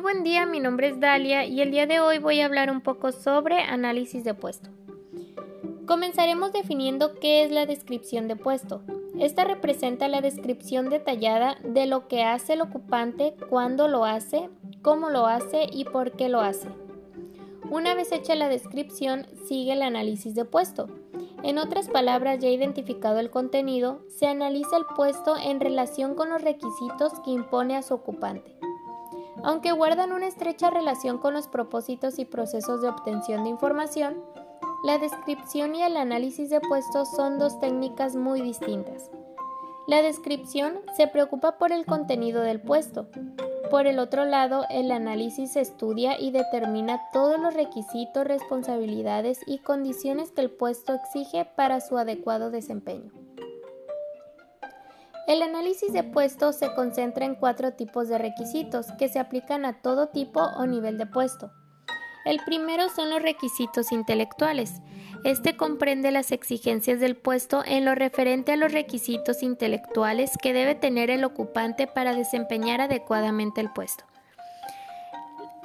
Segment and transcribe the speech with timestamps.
[0.00, 2.70] Muy buen día, mi nombre es Dalia y el día de hoy voy a hablar
[2.70, 4.70] un poco sobre análisis de puesto.
[5.84, 8.80] Comenzaremos definiendo qué es la descripción de puesto.
[9.18, 14.48] Esta representa la descripción detallada de lo que hace el ocupante, cuándo lo hace,
[14.80, 16.70] cómo lo hace y por qué lo hace.
[17.68, 20.88] Una vez hecha la descripción, sigue el análisis de puesto.
[21.42, 26.40] En otras palabras, ya identificado el contenido, se analiza el puesto en relación con los
[26.40, 28.60] requisitos que impone a su ocupante.
[29.42, 34.22] Aunque guardan una estrecha relación con los propósitos y procesos de obtención de información,
[34.84, 39.10] la descripción y el análisis de puestos son dos técnicas muy distintas.
[39.86, 43.08] La descripción se preocupa por el contenido del puesto.
[43.70, 50.32] Por el otro lado, el análisis estudia y determina todos los requisitos, responsabilidades y condiciones
[50.32, 53.10] que el puesto exige para su adecuado desempeño.
[55.30, 59.80] El análisis de puesto se concentra en cuatro tipos de requisitos que se aplican a
[59.80, 61.52] todo tipo o nivel de puesto.
[62.24, 64.82] El primero son los requisitos intelectuales.
[65.22, 70.74] Este comprende las exigencias del puesto en lo referente a los requisitos intelectuales que debe
[70.74, 74.02] tener el ocupante para desempeñar adecuadamente el puesto.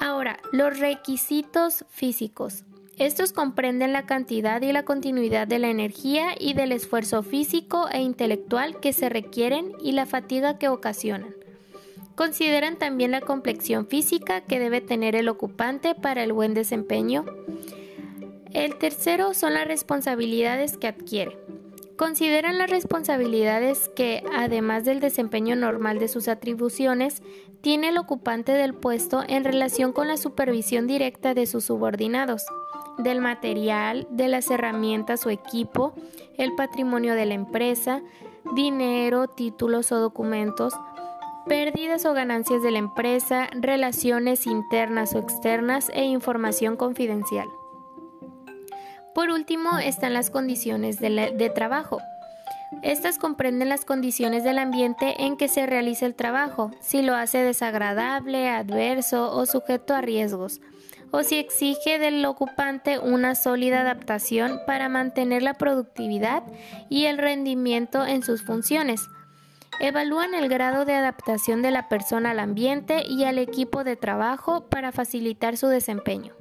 [0.00, 2.64] Ahora, los requisitos físicos.
[3.00, 8.02] Estos comprenden la cantidad y la continuidad de la energía y del esfuerzo físico e
[8.02, 11.34] intelectual que se requieren y la fatiga que ocasionan.
[12.14, 17.24] Consideran también la complexión física que debe tener el ocupante para el buen desempeño.
[18.52, 21.38] El tercero son las responsabilidades que adquiere.
[21.96, 27.22] Consideran las responsabilidades que, además del desempeño normal de sus atribuciones,
[27.62, 32.44] tiene el ocupante del puesto en relación con la supervisión directa de sus subordinados
[32.98, 35.94] del material, de las herramientas o equipo,
[36.36, 38.02] el patrimonio de la empresa,
[38.54, 40.74] dinero, títulos o documentos,
[41.46, 47.48] pérdidas o ganancias de la empresa, relaciones internas o externas e información confidencial.
[49.14, 51.98] Por último están las condiciones de, trabajo.
[52.82, 57.38] Estas comprenden las condiciones del ambiente en que se realiza el trabajo, si lo hace
[57.38, 60.60] desagradable, adverso o sujeto a riesgos,
[61.10, 66.42] o si exige del ocupante una sólida adaptación para mantener la productividad
[66.88, 69.08] y el rendimiento en sus funciones.
[69.80, 74.68] Evalúan el grado de adaptación de la persona al ambiente y al equipo de trabajo
[74.68, 76.34] para facilitar su desempeño.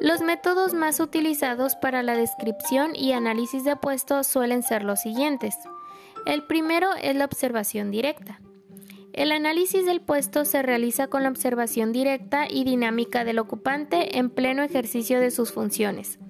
[0.00, 5.56] Los métodos más utilizados para la descripción y análisis de puestos suelen ser los siguientes.
[6.24, 8.40] El primero es la observación directa.
[9.18, 14.30] El análisis del puesto se realiza con la observación directa y dinámica del ocupante en
[14.30, 16.20] pleno ejercicio de sus funciones,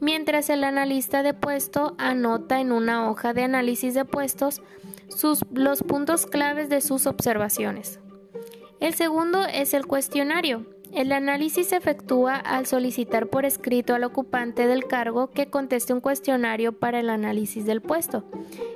[0.00, 4.62] mientras el analista de puesto anota en una hoja de análisis de puestos
[5.52, 8.00] los puntos claves de sus observaciones.
[8.80, 10.64] El segundo es el cuestionario.
[10.90, 16.00] El análisis se efectúa al solicitar por escrito al ocupante del cargo que conteste un
[16.00, 18.24] cuestionario para el análisis del puesto.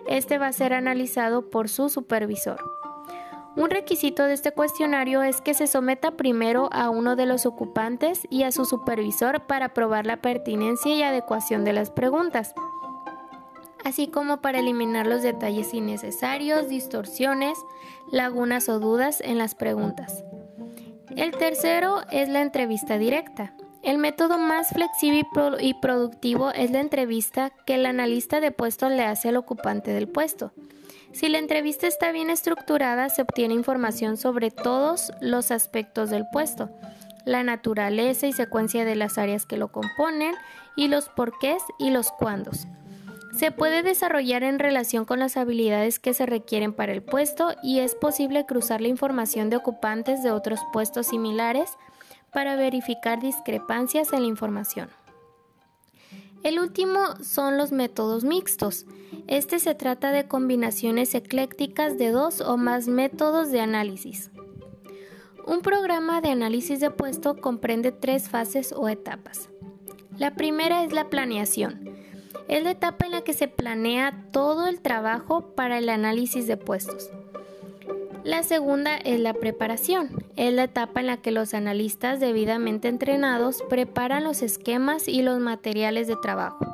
[0.06, 2.60] Este va a ser analizado por su supervisor.
[3.56, 8.26] Un requisito de este cuestionario es que se someta primero a uno de los ocupantes
[8.28, 12.54] y a su supervisor para probar la pertinencia y adecuación de las preguntas,
[13.82, 17.56] así como para eliminar los detalles innecesarios, distorsiones,
[18.12, 20.22] lagunas o dudas en las preguntas.
[21.16, 23.54] El tercero es la entrevista directa.
[23.82, 25.26] El método más flexible
[25.60, 30.08] y productivo es la entrevista que el analista de puesto le hace al ocupante del
[30.08, 30.52] puesto.
[31.16, 36.68] Si la entrevista está bien estructurada, se obtiene información sobre todos los aspectos del puesto,
[37.24, 40.34] la naturaleza y secuencia de las áreas que lo componen,
[40.76, 42.66] y los porqués y los cuándos.
[43.34, 47.78] Se puede desarrollar en relación con las habilidades que se requieren para el puesto y
[47.78, 51.70] es posible cruzar la información de ocupantes de otros puestos similares
[52.30, 54.90] para verificar discrepancias en la información.
[56.46, 58.86] El último son los métodos mixtos.
[59.26, 64.30] Este se trata de combinaciones eclécticas de dos o más métodos de análisis.
[65.44, 69.48] Un programa de análisis de puesto comprende tres fases o etapas.
[70.18, 71.90] La primera es la planeación.
[72.46, 76.56] Es la etapa en la que se planea todo el trabajo para el análisis de
[76.56, 77.10] puestos.
[78.22, 80.25] La segunda es la preparación.
[80.36, 85.40] Es la etapa en la que los analistas debidamente entrenados preparan los esquemas y los
[85.40, 86.64] materiales de trabajo.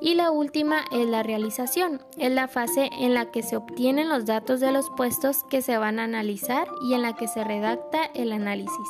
[0.00, 2.02] Y la última es la realización.
[2.18, 5.78] Es la fase en la que se obtienen los datos de los puestos que se
[5.78, 8.88] van a analizar y en la que se redacta el análisis.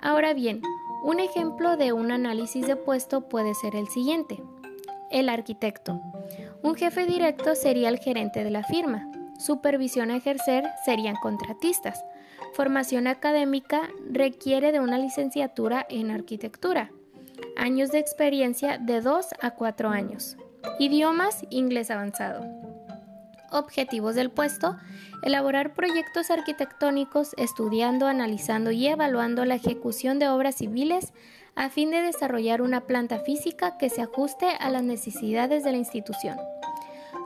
[0.00, 0.62] Ahora bien,
[1.02, 4.42] un ejemplo de un análisis de puesto puede ser el siguiente.
[5.10, 6.00] El arquitecto.
[6.62, 12.04] Un jefe directo sería el gerente de la firma supervisión a ejercer serían contratistas.
[12.54, 16.90] Formación académica requiere de una licenciatura en arquitectura.
[17.56, 20.36] Años de experiencia de 2 a 4 años.
[20.78, 22.44] Idiomas, inglés avanzado.
[23.50, 24.76] Objetivos del puesto.
[25.22, 31.12] Elaborar proyectos arquitectónicos estudiando, analizando y evaluando la ejecución de obras civiles
[31.54, 35.78] a fin de desarrollar una planta física que se ajuste a las necesidades de la
[35.78, 36.38] institución.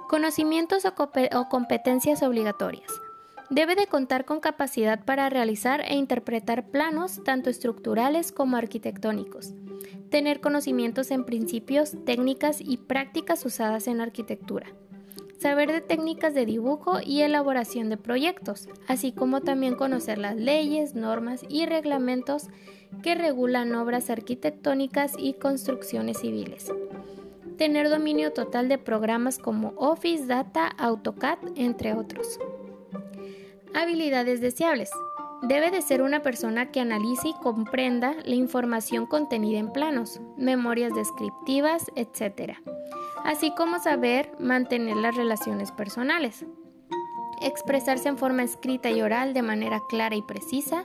[0.08, 2.90] Conocimientos o, competencias obligatorias.
[3.52, 9.54] Debe de contar con capacidad para realizar e interpretar planos tanto estructurales como arquitectónicos.
[10.10, 14.66] Tener conocimientos en principios, técnicas y prácticas usadas en arquitectura
[15.42, 20.94] saber de técnicas de dibujo y elaboración de proyectos, así como también conocer las leyes,
[20.94, 22.46] normas y reglamentos
[23.02, 26.72] que regulan obras arquitectónicas y construcciones civiles.
[27.58, 32.38] Tener dominio total de programas como Office, Data, AutoCAD, entre otros.
[33.74, 34.90] Habilidades deseables.
[35.42, 40.94] Debe de ser una persona que analice y comprenda la información contenida en planos, memorias
[40.94, 42.56] descriptivas, etc
[43.24, 46.44] así como saber mantener las relaciones personales,
[47.40, 50.84] expresarse en forma escrita y oral de manera clara y precisa,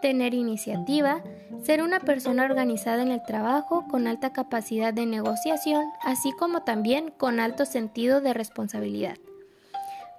[0.00, 1.22] tener iniciativa,
[1.62, 7.12] ser una persona organizada en el trabajo con alta capacidad de negociación, así como también
[7.16, 9.16] con alto sentido de responsabilidad.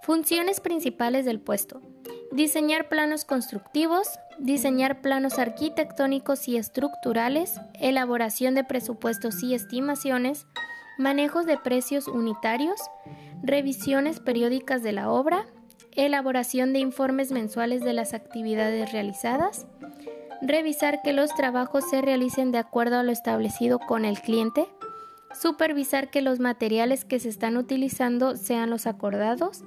[0.04, 1.82] Funciones principales del puesto.
[2.32, 4.08] Diseñar planos constructivos,
[4.40, 10.48] diseñar planos arquitectónicos y estructurales, elaboración de presupuestos y estimaciones,
[10.98, 12.80] manejos de precios unitarios,
[13.44, 15.46] revisiones periódicas de la obra,
[15.98, 19.68] elaboración de informes mensuales de las actividades realizadas,
[20.42, 24.70] revisar que los trabajos se realicen de acuerdo a lo establecido con el cliente,
[25.34, 29.66] supervisar que los materiales que se están utilizando sean los acordados,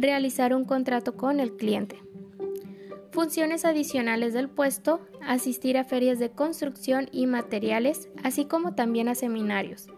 [0.00, 2.02] realizar un contrato con el cliente.
[3.12, 9.14] Funciones adicionales del puesto, asistir a ferias de construcción y materiales, así como también a
[9.14, 9.88] seminarios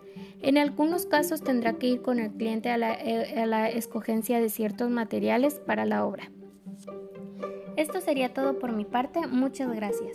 [0.43, 4.91] en algunos casos tendrá que ir con el cliente a la, eh, escogencia de ciertos
[4.91, 6.31] materiales para la obra.
[7.77, 9.27] Esto sería todo por mi parte.
[9.27, 10.13] Muchas gracias.